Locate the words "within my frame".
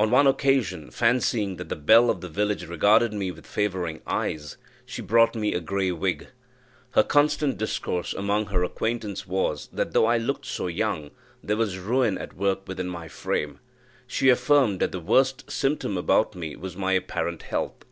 12.66-13.50